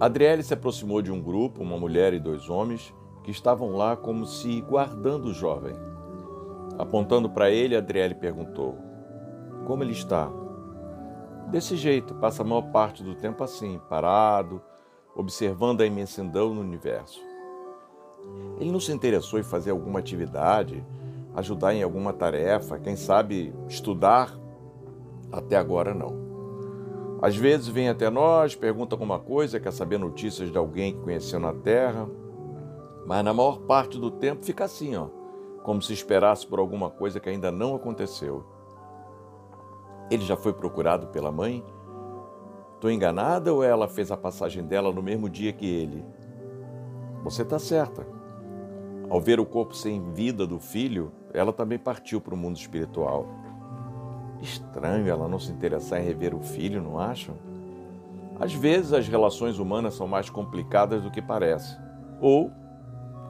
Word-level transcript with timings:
Adriele 0.00 0.42
se 0.42 0.52
aproximou 0.52 1.00
de 1.00 1.12
um 1.12 1.22
grupo, 1.22 1.62
uma 1.62 1.78
mulher 1.78 2.12
e 2.12 2.18
dois 2.18 2.48
homens, 2.50 2.92
que 3.22 3.30
estavam 3.30 3.76
lá 3.76 3.96
como 3.96 4.26
se 4.26 4.60
guardando 4.60 5.26
o 5.26 5.34
jovem. 5.34 5.74
Apontando 6.78 7.30
para 7.30 7.50
ele, 7.50 7.76
Adriele 7.76 8.14
perguntou: 8.14 8.76
Como 9.66 9.82
ele 9.82 9.92
está? 9.92 10.30
Desse 11.48 11.76
jeito, 11.76 12.14
passa 12.16 12.42
a 12.42 12.44
maior 12.44 12.70
parte 12.72 13.02
do 13.02 13.14
tempo 13.14 13.44
assim, 13.44 13.80
parado, 13.88 14.60
observando 15.14 15.80
a 15.80 15.86
imensidão 15.86 16.52
no 16.52 16.60
universo. 16.60 17.20
Ele 18.58 18.72
não 18.72 18.80
se 18.80 18.92
interessou 18.92 19.38
em 19.38 19.44
fazer 19.44 19.70
alguma 19.70 20.00
atividade, 20.00 20.84
ajudar 21.34 21.74
em 21.74 21.82
alguma 21.82 22.12
tarefa, 22.12 22.78
quem 22.78 22.96
sabe 22.96 23.54
estudar? 23.68 24.36
Até 25.30 25.56
agora 25.56 25.94
não. 25.94 26.23
Às 27.22 27.36
vezes 27.36 27.68
vem 27.68 27.88
até 27.88 28.10
nós, 28.10 28.54
pergunta 28.54 28.94
alguma 28.94 29.18
coisa, 29.18 29.60
quer 29.60 29.72
saber 29.72 29.98
notícias 29.98 30.50
de 30.50 30.58
alguém 30.58 30.94
que 30.94 31.00
conheceu 31.00 31.40
na 31.40 31.52
Terra, 31.52 32.08
mas 33.06 33.24
na 33.24 33.32
maior 33.32 33.60
parte 33.60 33.98
do 33.98 34.10
tempo 34.10 34.44
fica 34.44 34.64
assim, 34.64 34.96
ó, 34.96 35.08
como 35.62 35.80
se 35.80 35.92
esperasse 35.92 36.46
por 36.46 36.58
alguma 36.58 36.90
coisa 36.90 37.20
que 37.20 37.28
ainda 37.28 37.50
não 37.50 37.74
aconteceu. 37.74 38.44
Ele 40.10 40.24
já 40.24 40.36
foi 40.36 40.52
procurado 40.52 41.06
pela 41.08 41.32
mãe? 41.32 41.64
Estou 42.74 42.90
enganada 42.90 43.52
ou 43.52 43.62
ela 43.62 43.88
fez 43.88 44.10
a 44.10 44.16
passagem 44.16 44.62
dela 44.62 44.92
no 44.92 45.02
mesmo 45.02 45.28
dia 45.30 45.52
que 45.52 45.66
ele? 45.66 46.04
Você 47.22 47.40
está 47.40 47.58
certa. 47.58 48.06
Ao 49.08 49.20
ver 49.20 49.40
o 49.40 49.46
corpo 49.46 49.74
sem 49.74 50.12
vida 50.12 50.46
do 50.46 50.58
filho, 50.58 51.10
ela 51.32 51.52
também 51.52 51.78
partiu 51.78 52.20
para 52.20 52.34
o 52.34 52.36
mundo 52.36 52.56
espiritual. 52.56 53.26
Estranho 54.40 55.08
ela 55.08 55.28
não 55.28 55.38
se 55.38 55.52
interessar 55.52 56.00
em 56.00 56.04
rever 56.04 56.34
o 56.34 56.40
filho, 56.40 56.82
não 56.82 56.98
acham? 56.98 57.36
Às 58.38 58.52
vezes 58.52 58.92
as 58.92 59.08
relações 59.08 59.58
humanas 59.58 59.94
são 59.94 60.08
mais 60.08 60.28
complicadas 60.28 61.02
do 61.02 61.10
que 61.10 61.22
parece. 61.22 61.78
Ou, 62.20 62.50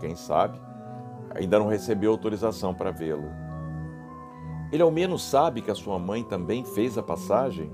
quem 0.00 0.16
sabe, 0.16 0.58
ainda 1.34 1.58
não 1.58 1.68
recebeu 1.68 2.10
autorização 2.10 2.74
para 2.74 2.90
vê-lo. 2.90 3.28
Ele 4.72 4.82
ao 4.82 4.90
menos 4.90 5.22
sabe 5.22 5.60
que 5.60 5.70
a 5.70 5.74
sua 5.74 5.98
mãe 5.98 6.24
também 6.24 6.64
fez 6.64 6.96
a 6.96 7.02
passagem? 7.02 7.70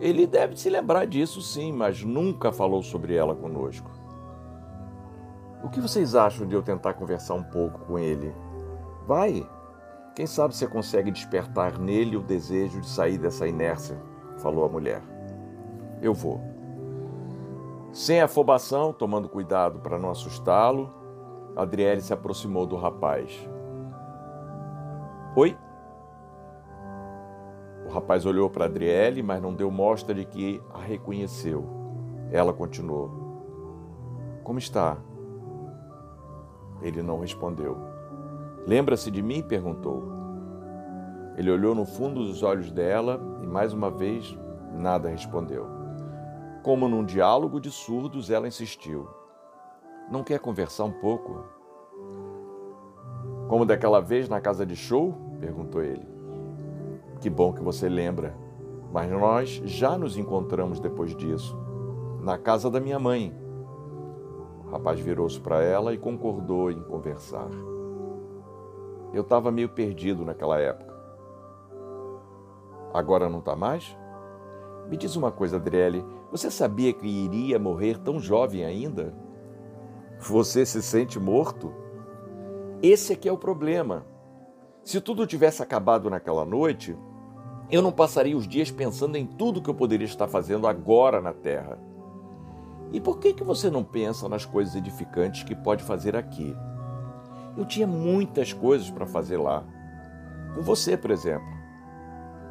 Ele 0.00 0.26
deve 0.26 0.56
se 0.56 0.68
lembrar 0.68 1.06
disso 1.06 1.40
sim, 1.40 1.72
mas 1.72 2.02
nunca 2.02 2.50
falou 2.50 2.82
sobre 2.82 3.14
ela 3.14 3.34
conosco. 3.34 3.90
O 5.62 5.68
que 5.68 5.80
vocês 5.80 6.14
acham 6.14 6.46
de 6.46 6.54
eu 6.54 6.62
tentar 6.62 6.94
conversar 6.94 7.34
um 7.34 7.44
pouco 7.44 7.80
com 7.80 7.98
ele? 7.98 8.34
Vai, 9.06 9.46
quem 10.20 10.26
sabe 10.26 10.54
você 10.54 10.66
consegue 10.66 11.10
despertar 11.10 11.78
nele 11.78 12.14
o 12.14 12.20
desejo 12.20 12.78
de 12.78 12.86
sair 12.86 13.16
dessa 13.16 13.48
inércia, 13.48 13.98
falou 14.36 14.66
a 14.66 14.68
mulher. 14.68 15.00
Eu 16.02 16.12
vou. 16.12 16.42
Sem 17.90 18.20
afobação, 18.20 18.92
tomando 18.92 19.30
cuidado 19.30 19.80
para 19.80 19.98
não 19.98 20.10
assustá-lo, 20.10 20.92
Adriele 21.56 22.02
se 22.02 22.12
aproximou 22.12 22.66
do 22.66 22.76
rapaz. 22.76 23.48
Oi? 25.34 25.56
O 27.86 27.88
rapaz 27.88 28.26
olhou 28.26 28.50
para 28.50 28.66
Adriele, 28.66 29.22
mas 29.22 29.40
não 29.40 29.54
deu 29.54 29.70
mostra 29.70 30.14
de 30.14 30.26
que 30.26 30.62
a 30.74 30.80
reconheceu. 30.80 31.64
Ela 32.30 32.52
continuou: 32.52 33.10
Como 34.44 34.58
está? 34.58 34.98
Ele 36.82 37.02
não 37.02 37.20
respondeu. 37.20 37.89
Lembra-se 38.66 39.10
de 39.10 39.22
mim? 39.22 39.42
perguntou. 39.42 40.20
Ele 41.36 41.50
olhou 41.50 41.74
no 41.74 41.86
fundo 41.86 42.24
dos 42.24 42.42
olhos 42.42 42.70
dela 42.70 43.20
e 43.42 43.46
mais 43.46 43.72
uma 43.72 43.90
vez 43.90 44.38
nada 44.74 45.08
respondeu. 45.08 45.66
Como 46.62 46.88
num 46.88 47.04
diálogo 47.04 47.58
de 47.58 47.70
surdos, 47.70 48.30
ela 48.30 48.46
insistiu: 48.46 49.08
Não 50.10 50.22
quer 50.22 50.38
conversar 50.38 50.84
um 50.84 50.92
pouco? 50.92 51.44
Como 53.48 53.64
daquela 53.64 54.00
vez 54.00 54.28
na 54.28 54.40
casa 54.40 54.66
de 54.66 54.76
show? 54.76 55.14
perguntou 55.40 55.82
ele. 55.82 56.06
Que 57.20 57.30
bom 57.30 57.52
que 57.52 57.62
você 57.62 57.88
lembra, 57.88 58.34
mas 58.92 59.10
nós 59.10 59.48
já 59.64 59.96
nos 59.96 60.16
encontramos 60.16 60.78
depois 60.78 61.16
disso, 61.16 61.56
na 62.20 62.36
casa 62.36 62.70
da 62.70 62.78
minha 62.78 62.98
mãe. 62.98 63.34
O 64.66 64.70
rapaz 64.70 65.00
virou-se 65.00 65.40
para 65.40 65.62
ela 65.62 65.92
e 65.94 65.98
concordou 65.98 66.70
em 66.70 66.80
conversar. 66.82 67.48
Eu 69.12 69.22
estava 69.22 69.50
meio 69.50 69.68
perdido 69.68 70.24
naquela 70.24 70.58
época. 70.58 70.94
Agora 72.92 73.28
não 73.28 73.38
está 73.40 73.54
mais? 73.54 73.96
Me 74.88 74.96
diz 74.96 75.14
uma 75.16 75.30
coisa, 75.30 75.56
Adriele. 75.56 76.04
Você 76.30 76.50
sabia 76.50 76.92
que 76.92 77.06
iria 77.06 77.58
morrer 77.58 77.98
tão 77.98 78.18
jovem 78.18 78.64
ainda? 78.64 79.14
Você 80.18 80.66
se 80.66 80.82
sente 80.82 81.18
morto? 81.18 81.72
Esse 82.82 83.12
aqui 83.12 83.28
é 83.28 83.32
o 83.32 83.38
problema. 83.38 84.04
Se 84.82 85.00
tudo 85.00 85.26
tivesse 85.26 85.62
acabado 85.62 86.08
naquela 86.10 86.44
noite, 86.44 86.96
eu 87.70 87.82
não 87.82 87.92
passaria 87.92 88.36
os 88.36 88.48
dias 88.48 88.70
pensando 88.70 89.16
em 89.16 89.26
tudo 89.26 89.62
que 89.62 89.70
eu 89.70 89.74
poderia 89.74 90.06
estar 90.06 90.26
fazendo 90.26 90.66
agora 90.66 91.20
na 91.20 91.32
Terra. 91.32 91.78
E 92.92 93.00
por 93.00 93.18
que, 93.18 93.32
que 93.32 93.44
você 93.44 93.70
não 93.70 93.84
pensa 93.84 94.28
nas 94.28 94.44
coisas 94.44 94.74
edificantes 94.74 95.44
que 95.44 95.54
pode 95.54 95.84
fazer 95.84 96.16
aqui? 96.16 96.56
Eu 97.56 97.64
tinha 97.64 97.86
muitas 97.86 98.52
coisas 98.52 98.90
para 98.90 99.06
fazer 99.06 99.36
lá. 99.36 99.64
Com 100.54 100.62
você, 100.62 100.96
por 100.96 101.10
exemplo. 101.10 101.48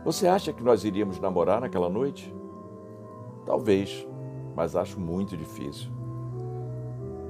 Você 0.06 0.28
acha 0.28 0.54
que 0.54 0.64
nós 0.64 0.84
iríamos 0.84 1.20
namorar 1.20 1.62
naquela 1.62 1.90
noite? 1.90 2.34
Talvez, 3.46 4.08
mas 4.56 4.76
acho 4.76 5.00
muito 5.00 5.36
difícil. 5.36 5.92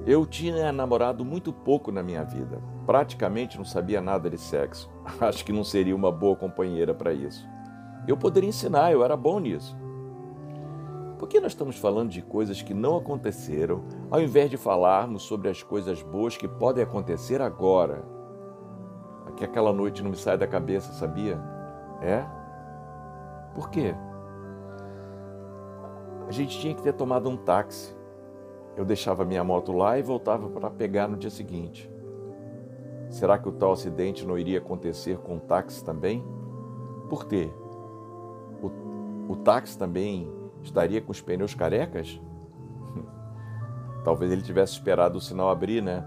Eu 0.06 0.24
tinha 0.24 0.72
namorado 0.72 1.24
muito 1.24 1.52
pouco 1.52 1.92
na 1.92 2.02
minha 2.02 2.24
vida. 2.24 2.62
Praticamente 2.86 3.58
não 3.58 3.64
sabia 3.64 4.00
nada 4.00 4.30
de 4.30 4.38
sexo. 4.38 4.90
Acho 5.20 5.44
que 5.44 5.52
não 5.52 5.62
seria 5.62 5.94
uma 5.94 6.10
boa 6.10 6.34
companheira 6.34 6.94
para 6.94 7.12
isso. 7.12 7.46
Eu 8.08 8.16
poderia 8.16 8.48
ensinar, 8.48 8.90
eu 8.90 9.04
era 9.04 9.16
bom 9.16 9.38
nisso. 9.38 9.76
Por 11.20 11.28
que 11.28 11.38
nós 11.38 11.52
estamos 11.52 11.76
falando 11.76 12.08
de 12.08 12.22
coisas 12.22 12.62
que 12.62 12.72
não 12.72 12.96
aconteceram, 12.96 13.84
ao 14.10 14.22
invés 14.22 14.48
de 14.48 14.56
falarmos 14.56 15.22
sobre 15.22 15.50
as 15.50 15.62
coisas 15.62 16.02
boas 16.02 16.34
que 16.34 16.48
podem 16.48 16.82
acontecer 16.82 17.42
agora? 17.42 18.02
Que 19.36 19.44
aquela 19.44 19.70
noite 19.70 20.02
não 20.02 20.12
me 20.12 20.16
sai 20.16 20.38
da 20.38 20.46
cabeça, 20.46 20.94
sabia? 20.94 21.38
É? 22.00 22.24
Por 23.54 23.68
quê? 23.68 23.94
A 26.26 26.32
gente 26.32 26.58
tinha 26.58 26.74
que 26.74 26.80
ter 26.80 26.94
tomado 26.94 27.28
um 27.28 27.36
táxi. 27.36 27.94
Eu 28.74 28.86
deixava 28.86 29.22
minha 29.22 29.44
moto 29.44 29.72
lá 29.72 29.98
e 29.98 30.02
voltava 30.02 30.48
para 30.48 30.70
pegar 30.70 31.06
no 31.06 31.18
dia 31.18 31.28
seguinte. 31.28 31.92
Será 33.10 33.38
que 33.38 33.46
o 33.46 33.52
tal 33.52 33.72
acidente 33.72 34.26
não 34.26 34.38
iria 34.38 34.56
acontecer 34.56 35.18
com 35.18 35.36
o 35.36 35.40
táxi 35.40 35.84
também? 35.84 36.24
Por 37.10 37.26
quê? 37.26 37.50
O, 38.62 39.32
o 39.32 39.36
táxi 39.36 39.76
também 39.76 40.39
estaria 40.62 41.00
com 41.00 41.12
os 41.12 41.20
pneus 41.20 41.54
carecas? 41.54 42.20
Talvez 44.04 44.30
ele 44.30 44.42
tivesse 44.42 44.74
esperado 44.74 45.18
o 45.18 45.20
sinal 45.20 45.50
abrir, 45.50 45.82
né? 45.82 46.04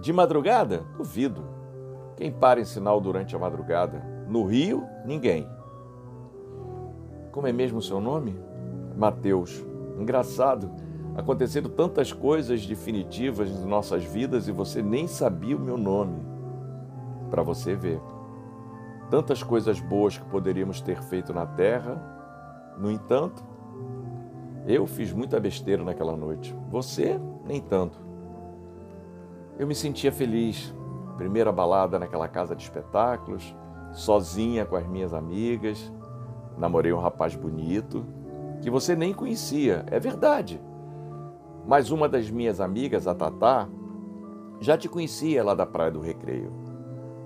De 0.00 0.12
madrugada? 0.12 0.84
Duvido. 0.96 1.44
Quem 2.16 2.32
para 2.32 2.60
em 2.60 2.64
sinal 2.64 3.00
durante 3.00 3.36
a 3.36 3.38
madrugada? 3.38 4.02
No 4.28 4.44
Rio, 4.44 4.84
ninguém. 5.04 5.48
Como 7.30 7.46
é 7.46 7.52
mesmo 7.52 7.78
o 7.78 7.82
seu 7.82 8.00
nome? 8.00 8.38
Mateus. 8.96 9.64
Engraçado. 9.98 10.70
Aconteceram 11.14 11.70
tantas 11.70 12.12
coisas 12.12 12.66
definitivas 12.66 13.50
em 13.50 13.66
nossas 13.66 14.04
vidas 14.04 14.48
e 14.48 14.52
você 14.52 14.82
nem 14.82 15.06
sabia 15.06 15.56
o 15.56 15.60
meu 15.60 15.76
nome. 15.78 16.20
Para 17.30 17.42
você 17.42 17.74
ver. 17.74 18.00
Tantas 19.10 19.42
coisas 19.42 19.80
boas 19.80 20.18
que 20.18 20.24
poderíamos 20.26 20.80
ter 20.80 21.02
feito 21.02 21.32
na 21.32 21.46
terra, 21.46 22.02
no 22.78 22.90
entanto, 22.90 23.44
eu 24.66 24.86
fiz 24.86 25.12
muita 25.12 25.38
besteira 25.38 25.84
naquela 25.84 26.16
noite. 26.16 26.54
Você, 26.70 27.20
nem 27.44 27.60
tanto. 27.60 27.98
Eu 29.58 29.66
me 29.66 29.74
sentia 29.74 30.10
feliz. 30.10 30.74
Primeira 31.16 31.50
balada 31.50 31.98
naquela 31.98 32.28
casa 32.28 32.54
de 32.54 32.62
espetáculos, 32.62 33.54
sozinha 33.92 34.66
com 34.66 34.76
as 34.76 34.86
minhas 34.86 35.14
amigas. 35.14 35.92
Namorei 36.58 36.92
um 36.92 37.00
rapaz 37.00 37.34
bonito, 37.34 38.04
que 38.60 38.70
você 38.70 38.94
nem 38.96 39.14
conhecia, 39.14 39.84
é 39.90 39.98
verdade. 39.98 40.60
Mas 41.66 41.90
uma 41.90 42.08
das 42.08 42.30
minhas 42.30 42.60
amigas, 42.60 43.06
a 43.06 43.14
Tatá, 43.14 43.68
já 44.60 44.76
te 44.76 44.88
conhecia 44.88 45.44
lá 45.44 45.54
da 45.54 45.66
Praia 45.66 45.90
do 45.90 46.00
Recreio. 46.00 46.52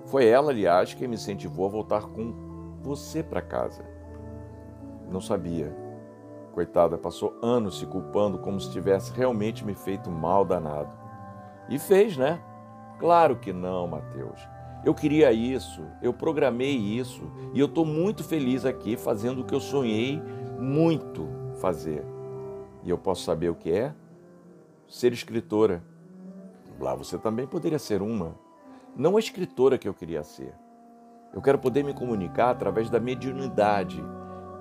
Foi 0.07 0.27
ela, 0.27 0.51
aliás, 0.51 0.95
que 0.95 1.07
me 1.07 1.15
incentivou 1.15 1.67
a 1.67 1.71
voltar 1.71 2.07
com 2.07 2.35
você 2.83 3.23
para 3.23 3.43
casa. 3.43 3.85
Não 5.11 5.21
sabia. 5.21 5.77
Coitada, 6.61 6.99
passou 6.99 7.39
anos 7.41 7.79
se 7.79 7.87
culpando 7.87 8.39
como 8.39 8.61
se 8.61 8.71
tivesse 8.71 9.15
realmente 9.15 9.65
me 9.65 9.75
feito 9.75 10.11
mal 10.11 10.45
danado. 10.45 10.91
E 11.71 11.79
fez, 11.79 12.19
né? 12.19 12.39
Claro 12.99 13.37
que 13.37 13.51
não, 13.51 13.87
Mateus. 13.87 14.47
Eu 14.85 14.93
queria 14.95 15.33
isso, 15.33 15.83
eu 16.03 16.13
programei 16.13 16.77
isso 16.77 17.23
e 17.55 17.61
eu 17.61 17.65
estou 17.65 17.87
muito 17.87 18.23
feliz 18.23 18.67
aqui 18.67 18.95
fazendo 18.95 19.41
o 19.41 19.45
que 19.45 19.55
eu 19.55 19.61
sonhei 19.61 20.21
muito 20.59 21.27
fazer. 21.63 22.05
E 22.85 22.91
eu 22.91 22.99
posso 22.99 23.25
saber 23.25 23.49
o 23.49 23.55
que 23.55 23.73
é? 23.73 23.95
Ser 24.87 25.15
escritora. 25.15 25.83
Lá 26.79 26.95
você 26.95 27.17
também 27.17 27.47
poderia 27.47 27.79
ser 27.79 28.03
uma. 28.03 28.35
Não 28.95 29.17
a 29.17 29.19
escritora 29.19 29.79
que 29.79 29.89
eu 29.89 29.95
queria 29.95 30.23
ser. 30.23 30.53
Eu 31.33 31.41
quero 31.41 31.59
poder 31.59 31.83
me 31.83 31.95
comunicar 31.95 32.51
através 32.51 32.91
da 32.91 33.01
mediunidade 33.01 34.05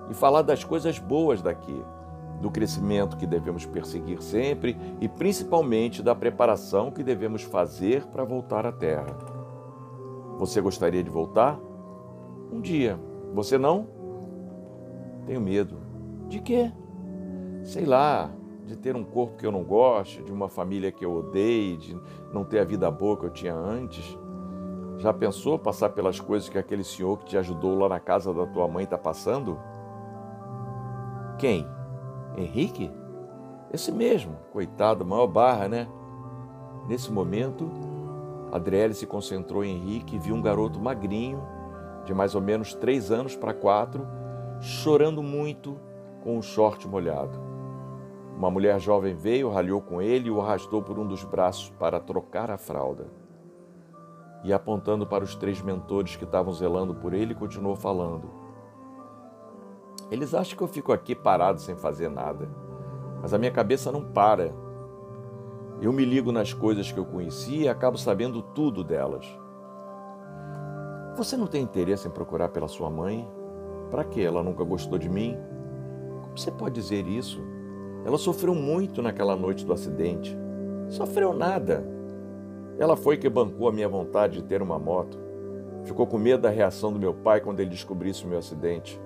e 0.09 0.13
falar 0.13 0.41
das 0.41 0.63
coisas 0.63 0.97
boas 0.97 1.41
daqui, 1.41 1.83
do 2.41 2.49
crescimento 2.49 3.17
que 3.17 3.27
devemos 3.27 3.65
perseguir 3.65 4.21
sempre 4.21 4.77
e 4.99 5.07
principalmente 5.07 6.01
da 6.01 6.15
preparação 6.15 6.89
que 6.89 7.03
devemos 7.03 7.43
fazer 7.43 8.05
para 8.07 8.23
voltar 8.23 8.65
à 8.65 8.71
Terra. 8.71 9.17
Você 10.37 10.61
gostaria 10.61 11.03
de 11.03 11.09
voltar? 11.09 11.59
Um 12.51 12.61
dia. 12.61 12.99
Você 13.33 13.57
não? 13.57 13.87
Tenho 15.25 15.41
medo. 15.41 15.77
De 16.27 16.39
quê? 16.39 16.71
Sei 17.63 17.85
lá, 17.85 18.31
de 18.65 18.77
ter 18.77 18.95
um 18.95 19.03
corpo 19.03 19.35
que 19.37 19.45
eu 19.45 19.51
não 19.51 19.63
goste, 19.63 20.23
de 20.23 20.31
uma 20.31 20.47
família 20.47 20.91
que 20.91 21.03
eu 21.03 21.13
odeie, 21.13 21.75
de 21.77 21.97
não 22.33 22.45
ter 22.45 22.59
a 22.59 22.63
vida 22.63 22.89
boa 22.89 23.17
que 23.17 23.25
eu 23.25 23.29
tinha 23.29 23.53
antes. 23.53 24.17
Já 24.97 25.13
pensou 25.13 25.59
passar 25.59 25.89
pelas 25.89 26.19
coisas 26.19 26.49
que 26.49 26.57
aquele 26.57 26.83
senhor 26.83 27.17
que 27.17 27.25
te 27.25 27.37
ajudou 27.37 27.77
lá 27.77 27.89
na 27.89 27.99
casa 27.99 28.33
da 28.33 28.45
tua 28.45 28.67
mãe 28.67 28.83
está 28.85 28.97
passando? 28.97 29.59
Quem? 31.39 31.65
Henrique? 32.35 32.91
Esse 33.71 33.93
mesmo, 33.93 34.35
coitado, 34.51 35.05
maior 35.05 35.25
barra, 35.25 35.69
né? 35.69 35.87
Nesse 36.85 37.09
momento, 37.09 37.71
Adriele 38.51 38.93
se 38.93 39.07
concentrou 39.07 39.63
em 39.63 39.73
Henrique 39.73 40.17
e 40.17 40.19
viu 40.19 40.35
um 40.35 40.41
garoto 40.41 40.81
magrinho, 40.81 41.41
de 42.03 42.13
mais 42.13 42.35
ou 42.35 42.41
menos 42.41 42.73
três 42.73 43.09
anos 43.09 43.37
para 43.37 43.53
quatro, 43.53 44.05
chorando 44.59 45.23
muito 45.23 45.79
com 46.21 46.37
um 46.37 46.41
short 46.41 46.85
molhado. 46.89 47.39
Uma 48.35 48.51
mulher 48.51 48.77
jovem 48.77 49.15
veio, 49.15 49.49
ralhou 49.49 49.79
com 49.79 50.01
ele 50.01 50.27
e 50.27 50.31
o 50.31 50.41
arrastou 50.41 50.81
por 50.81 50.99
um 50.99 51.07
dos 51.07 51.23
braços 51.23 51.69
para 51.79 52.01
trocar 52.01 52.51
a 52.51 52.57
fralda. 52.57 53.07
E 54.43 54.51
apontando 54.51 55.07
para 55.07 55.23
os 55.23 55.35
três 55.35 55.61
mentores 55.61 56.17
que 56.17 56.25
estavam 56.25 56.51
zelando 56.51 56.95
por 56.95 57.13
ele, 57.13 57.33
continuou 57.33 57.77
falando. 57.77 58.38
Eles 60.11 60.33
acham 60.33 60.57
que 60.57 60.63
eu 60.63 60.67
fico 60.67 60.91
aqui 60.91 61.13
parado 61.13 61.61
sem 61.61 61.75
fazer 61.75 62.09
nada, 62.09 62.49
mas 63.21 63.33
a 63.33 63.37
minha 63.37 63.51
cabeça 63.51 63.91
não 63.91 64.03
para. 64.03 64.51
Eu 65.81 65.93
me 65.93 66.03
ligo 66.03 66.31
nas 66.31 66.51
coisas 66.51 66.91
que 66.91 66.99
eu 66.99 67.05
conheci 67.05 67.59
e 67.59 67.69
acabo 67.69 67.97
sabendo 67.97 68.41
tudo 68.41 68.83
delas. 68.83 69.25
Você 71.15 71.37
não 71.37 71.47
tem 71.47 71.61
interesse 71.61 72.07
em 72.07 72.11
procurar 72.11 72.49
pela 72.49 72.67
sua 72.67 72.89
mãe? 72.89 73.29
Para 73.89 74.03
que 74.03 74.21
ela 74.21 74.43
nunca 74.43 74.63
gostou 74.63 74.97
de 74.97 75.09
mim? 75.09 75.37
Como 76.21 76.37
você 76.37 76.51
pode 76.51 76.75
dizer 76.75 77.07
isso? 77.07 77.41
Ela 78.05 78.17
sofreu 78.17 78.55
muito 78.55 79.01
naquela 79.01 79.35
noite 79.35 79.65
do 79.65 79.73
acidente. 79.73 80.37
Sofreu 80.87 81.33
nada. 81.33 81.85
Ela 82.77 82.95
foi 82.95 83.17
que 83.17 83.29
bancou 83.29 83.67
a 83.67 83.71
minha 83.71 83.89
vontade 83.89 84.41
de 84.41 84.43
ter 84.43 84.61
uma 84.61 84.79
moto. 84.79 85.19
Ficou 85.83 86.07
com 86.07 86.17
medo 86.17 86.41
da 86.41 86.49
reação 86.49 86.91
do 86.91 86.99
meu 86.99 87.13
pai 87.13 87.41
quando 87.41 87.59
ele 87.59 87.69
descobrisse 87.69 88.25
o 88.25 88.27
meu 88.27 88.39
acidente. 88.39 88.99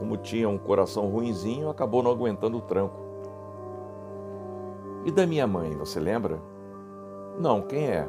Como 0.00 0.16
tinha 0.16 0.48
um 0.48 0.58
coração 0.58 1.08
ruinzinho, 1.08 1.68
acabou 1.68 2.02
não 2.02 2.10
aguentando 2.10 2.58
o 2.58 2.60
tranco. 2.60 2.98
E 5.04 5.12
da 5.12 5.24
minha 5.24 5.46
mãe, 5.46 5.76
você 5.76 6.00
lembra? 6.00 6.42
Não, 7.38 7.62
quem 7.62 7.86
é? 7.86 8.08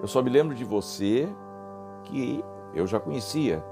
Eu 0.00 0.08
só 0.08 0.22
me 0.22 0.30
lembro 0.30 0.54
de 0.54 0.64
você, 0.64 1.28
que 2.04 2.42
eu 2.72 2.86
já 2.86 2.98
conhecia, 2.98 3.62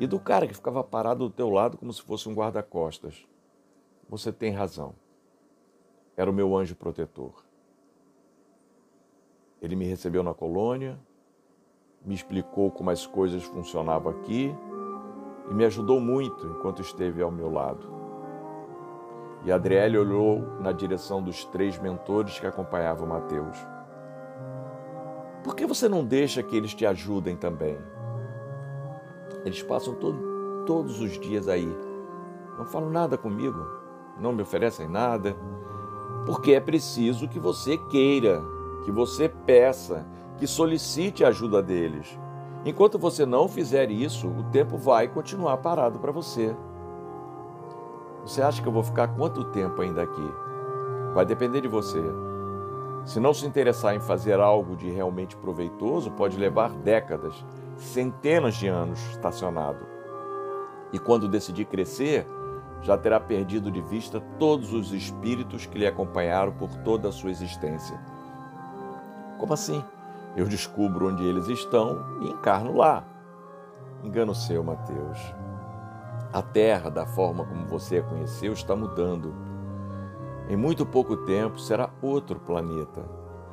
e 0.00 0.06
do 0.08 0.18
cara 0.18 0.48
que 0.48 0.54
ficava 0.54 0.82
parado 0.82 1.28
do 1.28 1.30
teu 1.30 1.48
lado 1.48 1.78
como 1.78 1.92
se 1.92 2.02
fosse 2.02 2.28
um 2.28 2.34
guarda-costas. 2.34 3.24
Você 4.08 4.32
tem 4.32 4.50
razão 4.50 4.94
era 6.16 6.30
o 6.30 6.34
meu 6.34 6.56
anjo 6.56 6.76
protetor. 6.76 7.44
Ele 9.60 9.76
me 9.76 9.86
recebeu 9.86 10.22
na 10.22 10.34
colônia, 10.34 10.98
me 12.04 12.14
explicou 12.14 12.70
como 12.70 12.90
as 12.90 13.06
coisas 13.06 13.42
funcionavam 13.44 14.12
aqui 14.12 14.54
e 15.50 15.54
me 15.54 15.64
ajudou 15.64 16.00
muito 16.00 16.46
enquanto 16.46 16.80
esteve 16.80 17.22
ao 17.22 17.30
meu 17.30 17.50
lado. 17.50 17.86
E 19.44 19.52
Adriele 19.52 19.98
olhou 19.98 20.40
na 20.60 20.72
direção 20.72 21.22
dos 21.22 21.44
três 21.44 21.78
mentores 21.78 22.40
que 22.40 22.46
acompanhavam 22.46 23.06
Mateus. 23.06 23.58
Por 25.42 25.54
que 25.54 25.66
você 25.66 25.86
não 25.88 26.02
deixa 26.02 26.42
que 26.42 26.56
eles 26.56 26.72
te 26.72 26.86
ajudem 26.86 27.36
também? 27.36 27.76
Eles 29.44 29.62
passam 29.62 29.94
todo, 29.94 30.64
todos 30.64 30.98
os 31.00 31.18
dias 31.20 31.48
aí. 31.48 31.68
Não 32.56 32.64
falam 32.64 32.88
nada 32.88 33.18
comigo, 33.18 33.66
não 34.18 34.32
me 34.32 34.40
oferecem 34.40 34.88
nada, 34.88 35.36
porque 36.24 36.52
é 36.52 36.60
preciso 36.60 37.28
que 37.28 37.38
você 37.38 37.76
queira, 37.76 38.42
que 38.84 38.90
você 38.90 39.28
peça, 39.28 40.06
que 40.38 40.46
solicite 40.46 41.22
a 41.22 41.28
ajuda 41.28 41.62
deles. 41.62 42.18
Enquanto 42.64 42.98
você 42.98 43.26
não 43.26 43.46
fizer 43.46 43.90
isso, 43.90 44.26
o 44.26 44.42
tempo 44.44 44.78
vai 44.78 45.06
continuar 45.06 45.58
parado 45.58 45.98
para 45.98 46.10
você. 46.10 46.56
Você 48.22 48.40
acha 48.40 48.62
que 48.62 48.66
eu 48.66 48.72
vou 48.72 48.82
ficar 48.82 49.08
quanto 49.08 49.44
tempo 49.44 49.82
ainda 49.82 50.02
aqui? 50.02 50.32
Vai 51.12 51.26
depender 51.26 51.60
de 51.60 51.68
você. 51.68 52.02
Se 53.04 53.20
não 53.20 53.34
se 53.34 53.46
interessar 53.46 53.94
em 53.94 54.00
fazer 54.00 54.40
algo 54.40 54.76
de 54.76 54.90
realmente 54.90 55.36
proveitoso, 55.36 56.10
pode 56.12 56.38
levar 56.38 56.70
décadas, 56.70 57.44
centenas 57.76 58.54
de 58.54 58.66
anos 58.66 58.98
estacionado. 59.10 59.86
E 60.90 60.98
quando 60.98 61.28
decidir 61.28 61.66
crescer, 61.66 62.26
já 62.80 62.96
terá 62.96 63.20
perdido 63.20 63.70
de 63.70 63.82
vista 63.82 64.20
todos 64.38 64.72
os 64.72 64.90
espíritos 64.92 65.66
que 65.66 65.78
lhe 65.78 65.86
acompanharam 65.86 66.52
por 66.52 66.70
toda 66.76 67.10
a 67.10 67.12
sua 67.12 67.30
existência. 67.30 68.00
Como 69.38 69.52
assim? 69.52 69.84
Eu 70.36 70.46
descubro 70.46 71.08
onde 71.08 71.24
eles 71.24 71.48
estão 71.48 72.18
e 72.20 72.28
encarno 72.28 72.76
lá. 72.76 73.04
Engano 74.02 74.34
seu, 74.34 74.64
Mateus. 74.64 75.18
A 76.32 76.42
Terra, 76.42 76.90
da 76.90 77.06
forma 77.06 77.44
como 77.44 77.66
você 77.66 77.98
a 77.98 78.02
conheceu, 78.02 78.52
está 78.52 78.74
mudando. 78.74 79.32
Em 80.48 80.56
muito 80.56 80.84
pouco 80.84 81.16
tempo 81.18 81.60
será 81.60 81.88
outro 82.02 82.40
planeta. 82.40 83.04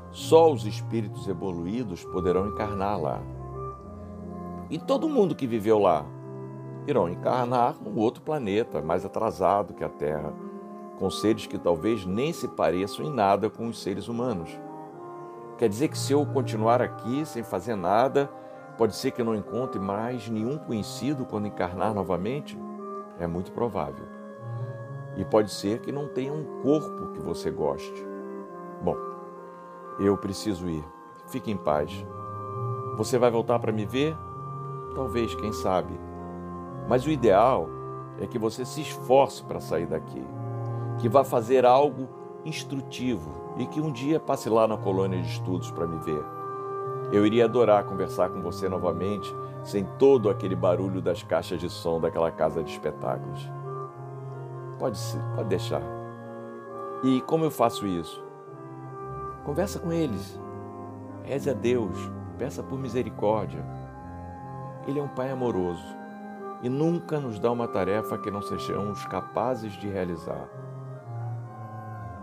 Só 0.09 0.51
os 0.51 0.65
espíritos 0.65 1.27
evoluídos 1.27 2.03
poderão 2.03 2.47
encarnar 2.47 2.99
lá. 2.99 3.21
E 4.69 4.79
todo 4.79 5.07
mundo 5.07 5.35
que 5.35 5.45
viveu 5.45 5.77
lá 5.77 6.03
irão 6.87 7.07
encarnar 7.07 7.75
num 7.79 7.97
outro 7.99 8.23
planeta 8.23 8.81
mais 8.81 9.05
atrasado 9.05 9.75
que 9.75 9.83
a 9.83 9.89
Terra, 9.89 10.33
com 10.97 11.09
seres 11.11 11.45
que 11.45 11.59
talvez 11.59 12.05
nem 12.05 12.33
se 12.33 12.47
pareçam 12.47 13.05
em 13.05 13.13
nada 13.13 13.49
com 13.49 13.67
os 13.67 13.81
seres 13.81 14.07
humanos. 14.07 14.49
Quer 15.61 15.69
dizer 15.69 15.89
que 15.89 15.97
se 15.99 16.11
eu 16.11 16.25
continuar 16.25 16.81
aqui 16.81 17.23
sem 17.23 17.43
fazer 17.43 17.75
nada, 17.75 18.27
pode 18.79 18.95
ser 18.95 19.11
que 19.11 19.21
eu 19.21 19.25
não 19.25 19.35
encontre 19.35 19.79
mais 19.79 20.27
nenhum 20.27 20.57
conhecido 20.57 21.23
quando 21.23 21.45
encarnar 21.45 21.93
novamente? 21.93 22.57
É 23.19 23.27
muito 23.27 23.51
provável. 23.51 24.07
E 25.15 25.23
pode 25.23 25.51
ser 25.51 25.77
que 25.81 25.91
não 25.91 26.07
tenha 26.07 26.33
um 26.33 26.63
corpo 26.63 27.11
que 27.11 27.19
você 27.19 27.51
goste. 27.51 28.03
Bom, 28.81 28.97
eu 29.99 30.17
preciso 30.17 30.67
ir. 30.67 30.83
Fique 31.27 31.51
em 31.51 31.57
paz. 31.57 31.91
Você 32.97 33.19
vai 33.19 33.29
voltar 33.29 33.59
para 33.59 33.71
me 33.71 33.85
ver? 33.85 34.17
Talvez, 34.95 35.35
quem 35.35 35.53
sabe. 35.53 35.93
Mas 36.89 37.05
o 37.05 37.11
ideal 37.11 37.69
é 38.19 38.25
que 38.25 38.39
você 38.39 38.65
se 38.65 38.81
esforce 38.81 39.43
para 39.43 39.59
sair 39.59 39.85
daqui, 39.85 40.25
que 40.97 41.07
vá 41.07 41.23
fazer 41.23 41.67
algo 41.67 42.20
instrutivo 42.45 43.55
e 43.57 43.65
que 43.65 43.81
um 43.81 43.91
dia 43.91 44.19
passe 44.19 44.49
lá 44.49 44.67
na 44.67 44.77
colônia 44.77 45.21
de 45.21 45.27
estudos 45.27 45.71
para 45.71 45.87
me 45.87 45.97
ver. 45.99 46.23
Eu 47.11 47.25
iria 47.25 47.45
adorar 47.45 47.83
conversar 47.83 48.29
com 48.29 48.41
você 48.41 48.69
novamente, 48.69 49.33
sem 49.63 49.83
todo 49.99 50.29
aquele 50.29 50.55
barulho 50.55 51.01
das 51.01 51.21
caixas 51.23 51.59
de 51.59 51.69
som 51.69 51.99
daquela 51.99 52.31
casa 52.31 52.63
de 52.63 52.71
espetáculos. 52.71 53.49
Pode 54.79 54.97
ser, 54.97 55.21
pode 55.35 55.49
deixar. 55.49 55.81
E 57.03 57.21
como 57.21 57.43
eu 57.43 57.51
faço 57.51 57.85
isso? 57.85 58.23
Conversa 59.43 59.79
com 59.79 59.91
eles. 59.91 60.39
Reze 61.23 61.49
a 61.49 61.53
Deus, 61.53 61.97
peça 62.37 62.63
por 62.63 62.79
misericórdia. 62.79 63.63
Ele 64.87 64.99
é 64.99 65.03
um 65.03 65.07
pai 65.07 65.29
amoroso 65.29 65.85
e 66.63 66.69
nunca 66.69 67.19
nos 67.19 67.39
dá 67.39 67.51
uma 67.51 67.67
tarefa 67.67 68.17
que 68.17 68.31
não 68.31 68.41
sejamos 68.41 69.05
capazes 69.05 69.73
de 69.73 69.87
realizar. 69.87 70.47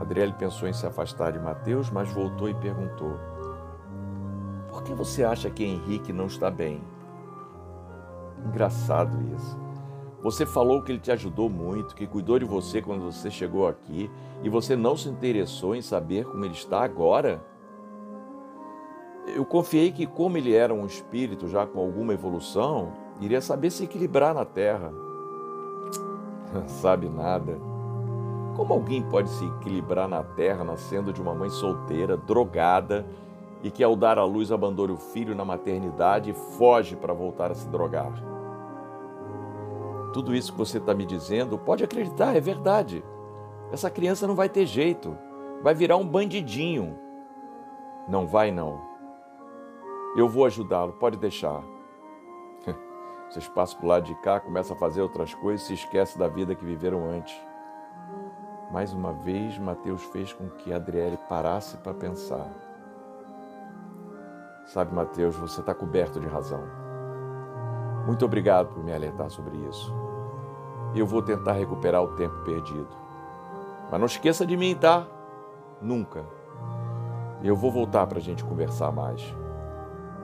Adriele 0.00 0.32
pensou 0.32 0.68
em 0.68 0.72
se 0.72 0.86
afastar 0.86 1.32
de 1.32 1.38
Mateus, 1.38 1.90
mas 1.90 2.12
voltou 2.12 2.48
e 2.48 2.54
perguntou: 2.54 3.18
Por 4.70 4.82
que 4.82 4.94
você 4.94 5.24
acha 5.24 5.50
que 5.50 5.64
Henrique 5.64 6.12
não 6.12 6.26
está 6.26 6.50
bem? 6.50 6.82
Engraçado 8.46 9.18
isso. 9.34 9.58
Você 10.22 10.44
falou 10.44 10.82
que 10.82 10.92
ele 10.92 10.98
te 10.98 11.12
ajudou 11.12 11.48
muito, 11.48 11.94
que 11.94 12.06
cuidou 12.06 12.38
de 12.38 12.44
você 12.44 12.82
quando 12.82 13.04
você 13.04 13.30
chegou 13.30 13.68
aqui 13.68 14.10
e 14.42 14.48
você 14.48 14.74
não 14.74 14.96
se 14.96 15.08
interessou 15.08 15.74
em 15.74 15.82
saber 15.82 16.24
como 16.24 16.44
ele 16.44 16.54
está 16.54 16.82
agora? 16.82 17.40
Eu 19.26 19.44
confiei 19.44 19.92
que, 19.92 20.06
como 20.06 20.36
ele 20.36 20.54
era 20.54 20.72
um 20.72 20.86
espírito 20.86 21.48
já 21.48 21.66
com 21.66 21.78
alguma 21.78 22.14
evolução, 22.14 22.92
iria 23.20 23.40
saber 23.40 23.70
se 23.70 23.84
equilibrar 23.84 24.34
na 24.34 24.44
terra. 24.44 24.92
Sabe 26.66 27.08
nada. 27.08 27.77
Como 28.58 28.74
alguém 28.74 29.00
pode 29.00 29.30
se 29.30 29.46
equilibrar 29.46 30.08
na 30.08 30.20
terra 30.20 30.64
nascendo 30.64 31.12
de 31.12 31.22
uma 31.22 31.32
mãe 31.32 31.48
solteira, 31.48 32.16
drogada 32.16 33.06
e 33.62 33.70
que 33.70 33.84
ao 33.84 33.94
dar 33.94 34.18
à 34.18 34.24
luz 34.24 34.50
abandona 34.50 34.94
o 34.94 34.96
filho 34.96 35.32
na 35.32 35.44
maternidade 35.44 36.30
e 36.30 36.34
foge 36.34 36.96
para 36.96 37.14
voltar 37.14 37.52
a 37.52 37.54
se 37.54 37.68
drogar? 37.68 38.12
Tudo 40.12 40.34
isso 40.34 40.50
que 40.50 40.58
você 40.58 40.78
está 40.78 40.92
me 40.92 41.06
dizendo, 41.06 41.56
pode 41.56 41.84
acreditar, 41.84 42.34
é 42.34 42.40
verdade. 42.40 43.04
Essa 43.70 43.88
criança 43.88 44.26
não 44.26 44.34
vai 44.34 44.48
ter 44.48 44.66
jeito, 44.66 45.16
vai 45.62 45.72
virar 45.72 45.96
um 45.96 46.04
bandidinho. 46.04 46.98
Não 48.08 48.26
vai, 48.26 48.50
não. 48.50 48.80
Eu 50.16 50.28
vou 50.28 50.44
ajudá-lo, 50.44 50.94
pode 50.94 51.16
deixar. 51.16 51.62
Vocês 53.30 53.46
passam 53.46 53.78
para 53.78 53.86
o 53.86 53.88
lado 53.88 54.04
de 54.04 54.16
cá, 54.16 54.40
começam 54.40 54.74
a 54.74 54.80
fazer 54.80 55.00
outras 55.00 55.32
coisas, 55.32 55.64
se 55.64 55.74
esquece 55.74 56.18
da 56.18 56.26
vida 56.26 56.56
que 56.56 56.64
viveram 56.64 57.08
antes. 57.08 57.47
Mais 58.70 58.92
uma 58.92 59.14
vez, 59.14 59.58
Mateus 59.58 60.02
fez 60.04 60.32
com 60.32 60.48
que 60.50 60.72
Adriele 60.72 61.18
parasse 61.28 61.78
para 61.78 61.94
pensar. 61.94 62.46
Sabe, 64.66 64.94
Mateus, 64.94 65.34
você 65.36 65.60
está 65.60 65.74
coberto 65.74 66.20
de 66.20 66.26
razão. 66.26 66.62
Muito 68.04 68.26
obrigado 68.26 68.68
por 68.68 68.84
me 68.84 68.92
alertar 68.92 69.30
sobre 69.30 69.56
isso. 69.56 69.90
Eu 70.94 71.06
vou 71.06 71.22
tentar 71.22 71.52
recuperar 71.52 72.02
o 72.02 72.14
tempo 72.16 72.44
perdido. 72.44 72.88
Mas 73.90 73.98
não 73.98 74.06
esqueça 74.06 74.44
de 74.44 74.54
mim, 74.54 74.74
tá? 74.74 75.06
Nunca. 75.80 76.22
Eu 77.42 77.56
vou 77.56 77.70
voltar 77.70 78.06
para 78.06 78.18
a 78.18 78.22
gente 78.22 78.44
conversar 78.44 78.92
mais. 78.92 79.34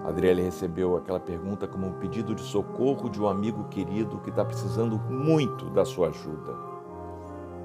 Adriele 0.04 0.42
recebeu 0.42 0.98
aquela 0.98 1.18
pergunta 1.18 1.66
como 1.66 1.86
um 1.86 1.92
pedido 1.94 2.34
de 2.34 2.42
socorro 2.42 3.08
de 3.08 3.22
um 3.22 3.26
amigo 3.26 3.64
querido 3.64 4.18
que 4.18 4.28
está 4.28 4.44
precisando 4.44 4.98
muito 4.98 5.70
da 5.70 5.86
sua 5.86 6.08
ajuda. 6.08 6.73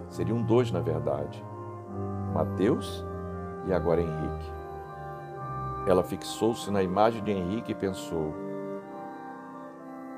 Seriam 0.09 0.41
dois, 0.41 0.71
na 0.71 0.79
verdade: 0.79 1.43
Mateus 2.33 3.05
e 3.67 3.73
agora 3.73 4.01
Henrique. 4.01 4.51
Ela 5.87 6.03
fixou-se 6.03 6.69
na 6.69 6.83
imagem 6.83 7.23
de 7.23 7.31
Henrique 7.31 7.71
e 7.71 7.75
pensou: 7.75 8.33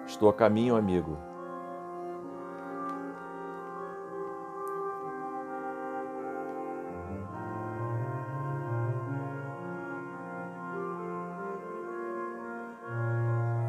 Estou 0.05 0.29
a 0.29 0.33
caminho, 0.33 0.75
amigo 0.75 1.30